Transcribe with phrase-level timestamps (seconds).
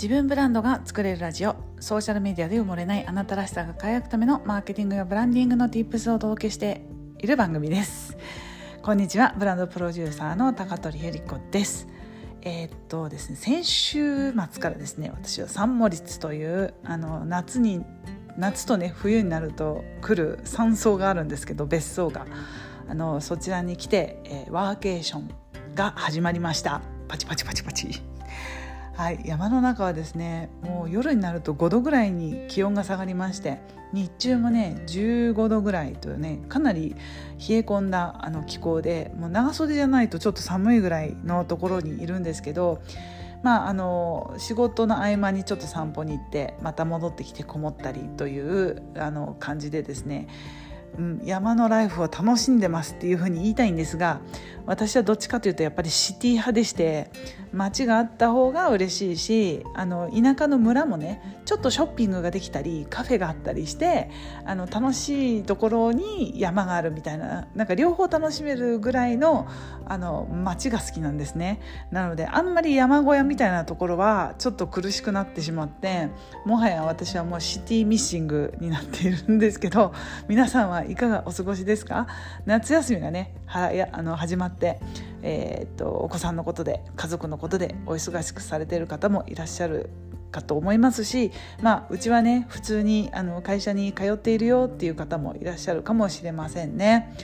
[0.00, 1.56] 自分ブランドが作れるラジオ。
[1.80, 6.82] ソーシャルメディアで埋もれないあなたらしさが輝くためのマーケティングやブランディングの Tips をお届けして
[7.18, 8.16] いる番組です。
[8.80, 9.34] こんにちは。
[9.36, 11.88] ブランドプロデューサーの高取由里子です。
[12.42, 17.84] えー、っとですね先週末からですね私はサンモリッツというあの夏に
[18.36, 22.24] 夏とね冬になると来る山荘があるんですけど別荘が。
[22.88, 25.30] あのそちらに来て、えー、ワーケーション
[25.74, 26.82] が始まりました。
[27.08, 28.00] パチパチパチパチ。
[28.98, 33.60] はい、山の中はですねもう夜になると5度ぐらいに気温が下がりまして
[33.92, 36.96] 日中もね15度ぐらいというねかなり
[37.48, 42.82] 冷え込んだあの気候でもう長袖じゃないとちょっと寒いぐらいのところにいるんですけど
[43.44, 50.26] まあ、あの仕事の合間にちょっと散歩に行ってまた戻ってきてこもったりというあの感じでですね
[50.96, 54.20] うん、山のライフを楽しんでますっていうふうに言いたいんですが
[54.66, 57.10] 私はどっちかというとやっぱりシティ派でして
[57.52, 64.10] 街があった方が嬉しいしあの田舎の村もねちょっとショッピングができたりカフェがあったりして
[64.44, 69.48] あの楽しいところに山があるみたいななんか両方楽しめるぐらいの
[69.86, 71.60] あの街が好きなんですね。
[71.90, 76.08] なのであんまり山小屋みたいなところはちょっと苦しくなってしまって
[76.44, 79.94] もはや私はもうシティミッシングになっているんですけど
[80.28, 82.06] 皆さんはいかがお過ごしですか？
[82.46, 84.80] 夏休みがねはやあの始まって、
[85.22, 89.90] えー、っとお子さんのことで家族のことでお忙しくされている方もいらっしゃる
[90.30, 97.14] かと思いますし、まあ、うちはね普通にあの会社に通っているよっていう方もいらっしゃるかもしれませんね。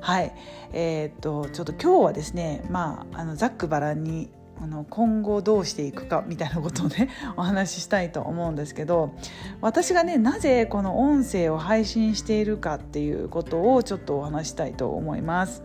[0.00, 0.32] はい、
[0.72, 4.30] えー、っとちょっと今日はですね、まあ、あのざっくばらんに
[4.60, 9.12] あの今後どうしていくかみたいなことをね お話ししたいと思うんですけど
[9.60, 15.62] 私がねなぜこの音声を配信しているかっていうことをちょっとお話したいと思います。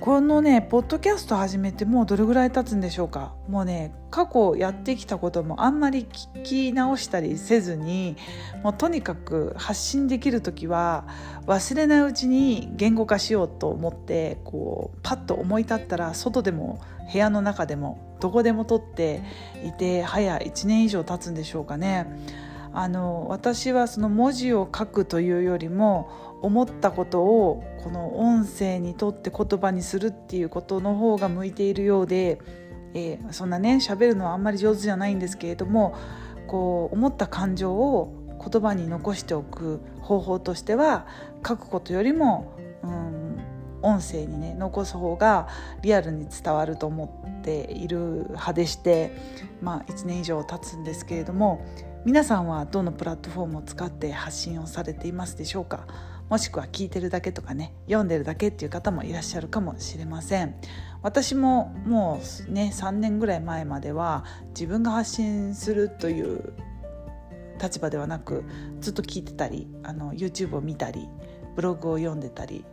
[0.00, 3.34] このねポッドキャスト始めてもうどれぐらい経つんでしょうか？
[3.48, 8.16] もうね過去やってきたこともあんまり聞き直したりせずに
[8.62, 11.04] もうとにかく発信できる時は
[11.46, 16.80] 忘れないうちに言語化しようと思ってこうパッと思い立ったら外でも
[17.12, 19.22] 部屋の中でもどこでも撮って
[19.64, 22.06] いて早1年以上経つんでしょうかね。
[22.80, 32.38] あの私はその文字を書くというよりも思ったことをこの音声にとって言葉にするっていうことの方が向いているようで、
[32.94, 35.96] えー、そんなね喋るのはあんまり上手じゃないんですけれども
[36.46, 38.14] こう思った感情を
[38.48, 41.08] 言葉に残しておく方法としては
[41.44, 43.40] 書くことよりも、うん、
[43.82, 45.48] 音声にね残す方が
[45.82, 49.10] リアルに伝わると思っている派でして、
[49.60, 51.66] まあ、1年以上経つんですけれども
[52.04, 55.86] 皆さんはどのプラットフォームを使って発信をされていますでしょうか？
[56.30, 60.54] もしくは聞いてるだけとかね読んでるだけっていう方もいらっしゃるかもしれません。
[61.02, 66.54] 私ももうね3年ぐらい前までは自分が発信するという
[67.60, 68.44] 立場ではなく
[68.80, 71.08] ずっと聞いてたりあの YouTube を見たり
[71.56, 72.64] ブログを読んでたり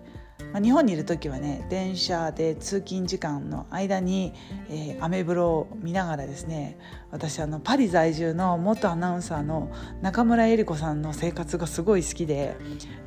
[0.52, 4.34] まあ、日本にいる時はね電車で通勤時間の間に、
[4.70, 6.78] えー、アメブロを見ながらですね
[7.12, 12.58] 私あのパリ在住の元アナウンサーの中村江里子さんの生活がすごい好きで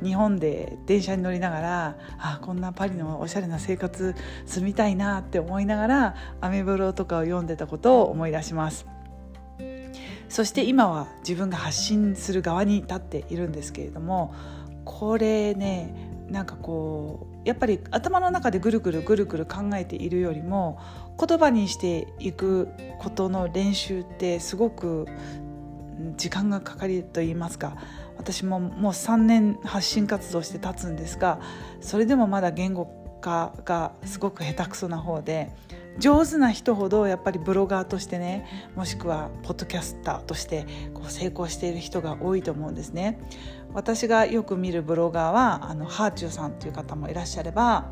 [0.03, 4.15] 日本で電車に乗りながらあこんなパリのおしゃれな生活
[4.45, 8.87] 住みたいなって思いながらアメブロとかを読んでたことを思い出します。
[10.29, 14.35] そして今は自分が発信する側に立っているんですけれども
[14.85, 20.79] これねなんかこうやっぱり頭の中でぐるぐるぐるぐる考えているよりも
[21.19, 22.69] 言葉にしていく
[22.99, 25.07] ことの練習ってすごく
[26.17, 27.77] 時間がかかりと言いますか
[28.17, 31.39] 私ももう3年発信活動して経つんですが
[31.81, 35.51] それでもまだ言語化がすごく下手くそな方で
[35.99, 43.19] 上手な人ほどやっぱりブロガーとしてねもしくはポッドキャスターとしてこう成功している人が多いと思うんですね。
[43.73, 47.91] 私がよく見るブロガーはあのハーチューさんという方もいらっしゃれば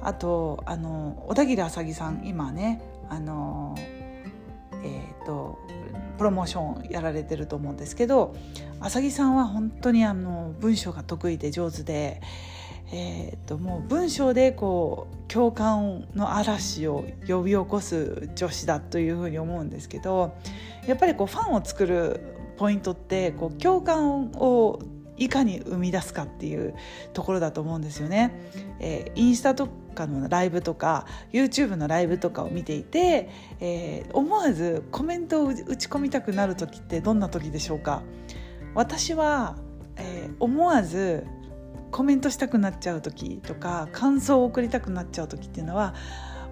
[0.00, 5.58] あとあの小田切あさぎさん今ねあの、えーと、
[6.16, 8.34] プロモーションやられてると思うんですけど
[8.80, 12.22] あさぎさんは本当にあの文章が得意で上手で。
[12.90, 20.34] えーと、もう文章でこう共感の嵐を呼び起こす女子だというふうに思うんですけど
[20.86, 22.20] やっぱりこうファンを作る
[22.56, 24.80] ポイントってこう共感を
[25.18, 26.74] いかに生み出すかっていう
[27.12, 28.32] ところだと思うんですよね。
[28.78, 33.28] えー、インスタとかのライブとか YouTube のライブとかを見ていて、
[33.60, 38.02] えー、思わずコメントを打ち込みたくなる時ってどんな時でしょうか？
[38.74, 39.56] 私は、
[39.96, 41.26] えー、思わず
[41.90, 45.94] コメントしたくなっちゃう時とか感想を送りたくなっちゃう時っていうのは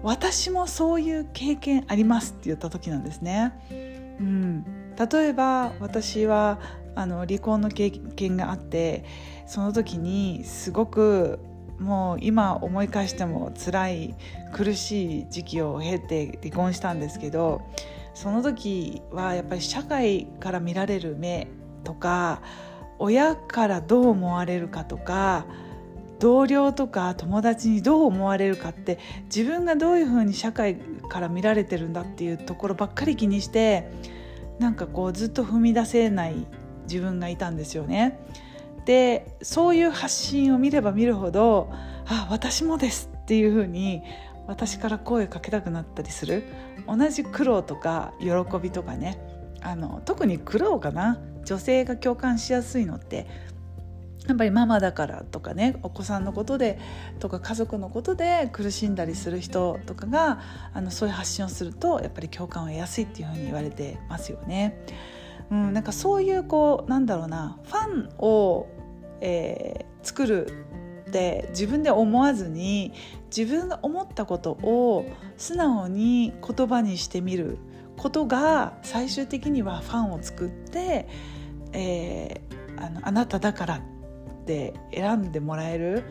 [0.03, 3.53] 私もそういう経験ありますって言った時なんですね。
[4.19, 4.63] うん、
[4.95, 6.59] 例えば私は
[6.95, 9.05] あの離婚の経験があって
[9.45, 11.39] その時にすごく
[11.79, 14.15] もう今思い返しても辛い
[14.53, 17.61] 苦しい時期を経て離婚したんですけど
[18.15, 21.47] その時はやっぱり社会から見られる目
[21.83, 22.41] とか
[22.99, 25.45] 親からどう思われるかとか
[26.19, 30.75] 同僚とか友達にどう思われるかって自分がどういうふうに社会
[31.09, 33.89] から見られてるんだっていうところばっかり気にして
[34.59, 36.47] なんかこうずっと踏み出せない
[36.83, 38.19] 自分がいたんですよね。
[38.85, 41.69] でそういう発信を見れば見るほど
[42.07, 44.01] 「あ私もです」っていうふうに
[44.47, 46.45] 私から声かけたくなったりする
[46.87, 48.29] 同じ苦労とか喜
[48.61, 49.19] びとかね
[49.61, 53.27] あの特に苦労かな女性が共感しやすいのって
[54.27, 56.79] やっぱりママだからとかねお子さんのことで
[57.19, 60.41] とか家族のことで苦しんだりする人とかが
[60.73, 64.85] あのそういう発信をするとやっぱり共感を得やすいっていうふうに言われてますよね。
[65.49, 68.67] うん、なんかそういうこうなんだろうなファンを、
[69.21, 70.47] えー、作る
[71.07, 72.91] って自分で思わずに
[73.35, 75.05] 自分が思ったことを
[75.37, 77.59] 素直に言葉にしてみる
[77.97, 81.07] ことが最終的にはファンを作って、
[81.73, 83.81] えー、あのあなただからっ
[84.45, 86.03] て選んでもらえる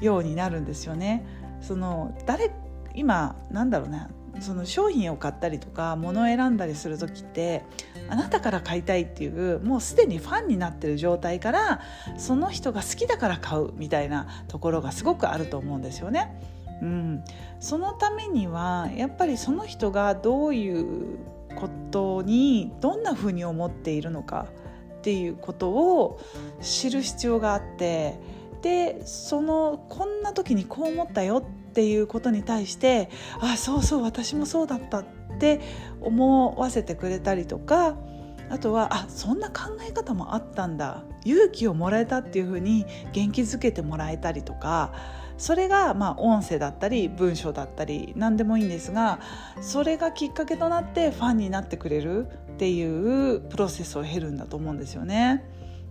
[0.00, 1.26] ようになるんですよね。
[1.60, 2.50] その誰
[2.94, 4.06] 今なんだろうね
[4.40, 7.64] その商品を買ったりとか物を選んだりする時って
[8.08, 11.80] あなたから買いたいっていうもうすでにファンになってる状態から
[12.18, 16.55] その人が好きだから買うみたいなところがすごくあると思うんですよね。
[16.82, 17.24] うん、
[17.58, 21.18] そのためにはやっぱりその人がどういう
[21.56, 24.48] ことにどんなふうに思っているのか
[24.98, 26.20] っていうことを
[26.60, 28.18] 知る必要があって
[28.62, 33.08] でそのこんな時にこう思ったよっていうことに対して
[33.40, 35.04] あそうそう私もそうだったっ
[35.38, 35.60] て
[36.00, 37.96] 思わせてくれたりとか
[38.50, 41.04] あとはあそんな考え方もあったんだ。
[41.24, 44.92] 勇気をもらえたっていうふうに元気づけてもらえたりとか
[45.38, 49.20] それがまあ音声だったり文章だったり何でもいいんですが
[49.60, 55.44] それがきっかけとなってファンになってくれるっていうプロセスを経るんだと思うんですよね。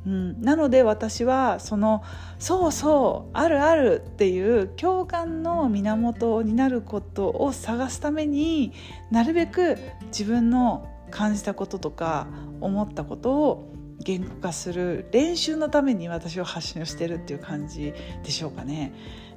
[0.05, 2.03] うん、なので私はその
[2.37, 8.71] 「そうそうあるある」っていう共感の源になることを探すために
[9.09, 9.77] なるべく
[10.07, 12.27] 自分の感じたこととか
[12.61, 13.69] 思ったことを
[14.05, 17.93] 言語化する練習のために私は発信をしてるっていう感じ
[18.23, 18.93] でしょうかね。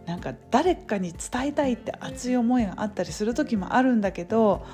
[0.06, 4.64] なんか誰かに伝えたいって熱い思いがあったりする時もあるんだけど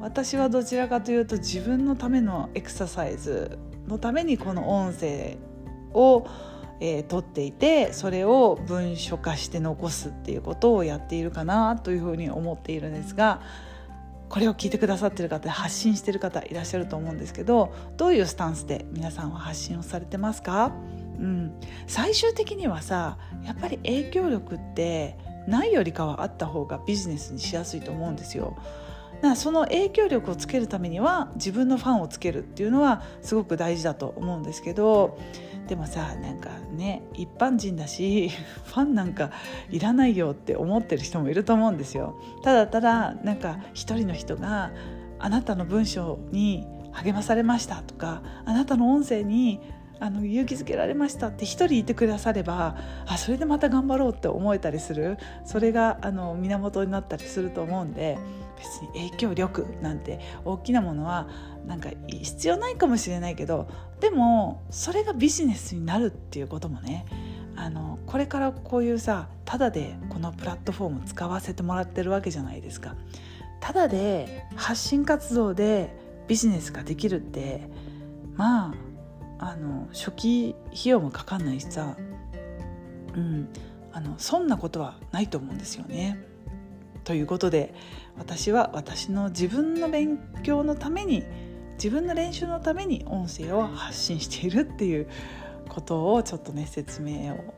[0.00, 3.58] 私はどちらかというと自分のためのエクササイズ
[3.88, 5.38] のためにこの音声
[5.94, 6.26] を、
[6.80, 13.40] えー、取っていてそれを文書化して残すっていうことをやっているかなというふうに思っているんですが
[14.32, 20.72] これを聞いてくださってる方発信してる方いらっしゃると思うんですけどどういうスタンスで皆さんは発信をされてますか、
[21.20, 21.52] うん、
[21.86, 28.56] 最終的にはさやっぱり影響力ってないよりかはあった方がビジネスにしやすいと思うんですよ。
[29.22, 35.16] だからその影響力をつけるためには自分のファンをつけるっていうのはすごく大事だと思うんですけど
[35.68, 38.30] でもさなんかね一般人だし
[38.66, 39.30] ファンなんか
[39.70, 42.16] いらないよって思ってる人もいると思うんですよ。
[42.42, 44.72] ただただなんか一人の人が
[45.20, 49.60] あなたの文章に励まされましたとかあなたの音声に
[50.02, 58.18] あの勇気づけられましたって一人いてくださればあそれでまた頑張ろうって思えたりするそれがあの源になったりすると思うんで
[58.58, 61.28] 別に影響力なんて大きなものは
[61.68, 63.68] なんか必要ないかもしれないけど
[64.00, 67.06] でもそれがビジネスになるっていうこともね
[67.54, 72.96] あのこれからこういうさただでこのプラットフォーム使わせてもらってるわけじゃないですか。
[73.60, 75.94] ただで発信活動で
[76.26, 77.68] ビジネスができるって
[78.34, 78.91] まあ
[79.42, 81.96] あの初期費用もかかんないしさ、
[83.16, 83.48] うん、
[83.92, 86.16] あのそんなことはないと思うんですよね。
[87.02, 87.74] ということで
[88.16, 91.24] 私は私の自分の勉強のために
[91.72, 95.08] 自分の練習のために音声を発信しているっていう
[95.68, 97.54] ことをちょっとね説明を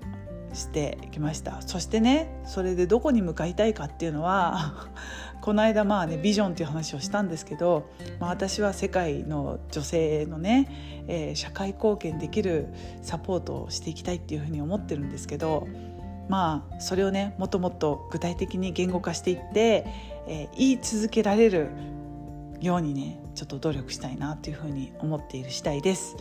[0.55, 1.61] してきました。
[1.63, 4.75] そしてねそれでどこに向かいたいかっていうのは
[5.41, 12.69] この間まあねビジョンっていう話をしたんですけど、まあ、私は世界の女性のね、えー、社会貢献できる
[13.03, 15.67] サポートをしていきたいっていうふうに思ってるんですけど
[16.29, 19.87] まあそれをねもっともっと具体的に言語化していって、
[20.27, 21.69] えー、言い続けられる
[22.61, 26.17] ようにねちょっと努力したいなというふうに思っている次第です。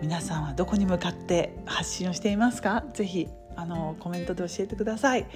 [0.00, 2.84] 皆さんはどこに向かって発信をしていますか？
[2.94, 5.26] ぜひあのコメントで教えてください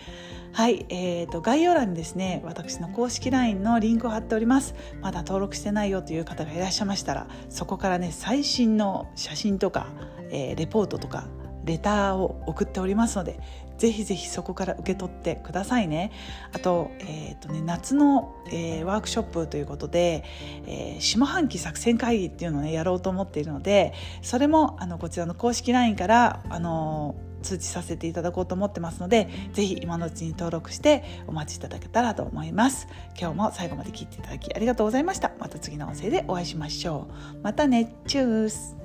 [0.53, 9.89] はい、えーと、概要欄にですね私の公式 LINE のリンクを貼っておりますまだ登録してないよという方がいらっしゃいましたらそこからね最新の写真とか、
[10.31, 11.27] えー、レポートとか
[11.65, 13.39] レターを送っておりますので
[13.79, 16.13] ぜひぜひそこから受け取ってくださいね。
[16.53, 20.23] あと,、えーとね、夏の、えー、ワークショップということで、
[20.67, 32.89] えー、下半期作戦会議っていうのをねやろうと思っているのでそれもあのこちらの公式 LINE からあの通知させていただこうと思ってますのでぜひ今のうちに登録してお待ちいただけたらと思います。
[33.19, 35.33] 今日も最後まで聞いていただきありがとうございました。
[35.39, 37.43] また次の音声でお会いしましょう。
[37.43, 37.95] またね。
[38.07, 38.77] チュース。